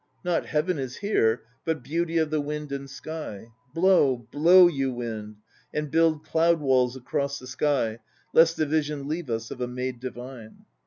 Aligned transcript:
Not 0.25 0.47
heaven 0.47 0.79
is 0.79 0.95
here, 0.95 1.43
but 1.63 1.83
beauty 1.83 2.17
of 2.17 2.31
the 2.31 2.41
wind 2.41 2.71
and 2.71 2.89
sky. 2.89 3.49
Blow, 3.71 4.25
blow, 4.31 4.67
you 4.67 4.91
wind, 4.91 5.35
and 5.71 5.91
build 5.91 6.23
Cloud 6.25 6.59
walls 6.59 6.95
across 6.95 7.37
the 7.37 7.45
sky, 7.45 7.99
lest 8.33 8.57
the 8.57 8.65
vision 8.65 9.07
leave 9.07 9.29
us 9.29 9.51
Of 9.51 9.61
a 9.61 9.67
maid 9.67 9.99
divine! 9.99 10.65